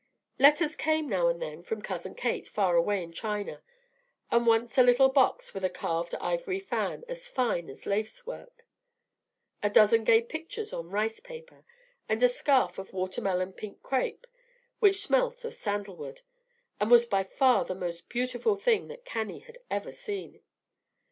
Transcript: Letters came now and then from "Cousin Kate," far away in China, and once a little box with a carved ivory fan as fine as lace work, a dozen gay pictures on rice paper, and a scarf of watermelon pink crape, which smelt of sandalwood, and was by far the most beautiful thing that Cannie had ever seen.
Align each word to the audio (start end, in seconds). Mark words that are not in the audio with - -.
Letters 0.39 0.75
came 0.77 1.07
now 1.07 1.27
and 1.27 1.39
then 1.39 1.61
from 1.61 1.83
"Cousin 1.83 2.15
Kate," 2.15 2.47
far 2.47 2.75
away 2.75 3.03
in 3.03 3.11
China, 3.13 3.61
and 4.31 4.47
once 4.47 4.75
a 4.79 4.81
little 4.81 5.09
box 5.09 5.53
with 5.53 5.63
a 5.63 5.69
carved 5.69 6.15
ivory 6.15 6.59
fan 6.59 7.03
as 7.07 7.27
fine 7.27 7.69
as 7.69 7.85
lace 7.85 8.25
work, 8.25 8.65
a 9.61 9.69
dozen 9.69 10.03
gay 10.03 10.23
pictures 10.23 10.73
on 10.73 10.89
rice 10.89 11.19
paper, 11.19 11.65
and 12.09 12.23
a 12.23 12.27
scarf 12.27 12.79
of 12.79 12.93
watermelon 12.93 13.53
pink 13.53 13.83
crape, 13.83 14.25
which 14.79 15.03
smelt 15.03 15.45
of 15.45 15.53
sandalwood, 15.53 16.21
and 16.79 16.89
was 16.89 17.05
by 17.05 17.23
far 17.23 17.63
the 17.63 17.75
most 17.75 18.09
beautiful 18.09 18.55
thing 18.55 18.87
that 18.87 19.05
Cannie 19.05 19.41
had 19.41 19.59
ever 19.69 19.91
seen. 19.91 20.41